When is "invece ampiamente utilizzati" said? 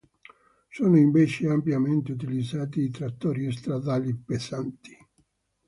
0.97-2.81